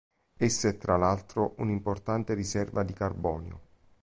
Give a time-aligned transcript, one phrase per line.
[0.35, 3.59] Essa è tra l'altro, un'importante riserva di carbonio.